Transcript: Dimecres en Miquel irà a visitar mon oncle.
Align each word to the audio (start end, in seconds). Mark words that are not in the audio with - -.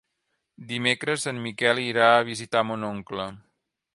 Dimecres 0.71 1.25
en 1.33 1.41
Miquel 1.43 1.83
irà 1.83 2.09
a 2.15 2.25
visitar 2.31 2.65
mon 2.71 2.91
oncle. 2.91 3.31